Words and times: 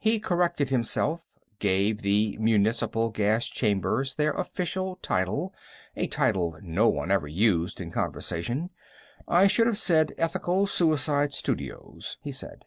He 0.00 0.18
corrected 0.18 0.70
himself, 0.70 1.24
gave 1.60 2.02
the 2.02 2.36
municipal 2.40 3.12
gas 3.12 3.46
chambers 3.46 4.16
their 4.16 4.32
official 4.32 4.96
title, 4.96 5.54
a 5.94 6.08
title 6.08 6.58
no 6.64 6.88
one 6.88 7.12
ever 7.12 7.28
used 7.28 7.80
in 7.80 7.92
conversation. 7.92 8.70
"I 9.28 9.46
should 9.46 9.68
have 9.68 9.78
said, 9.78 10.14
'Ethical 10.18 10.66
Suicide 10.66 11.32
Studios,'" 11.32 12.16
he 12.24 12.32
said. 12.32 12.64